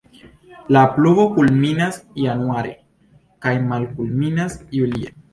[0.75, 2.71] La pluvo kulminas januare
[3.47, 5.13] kaj malkulminas julie.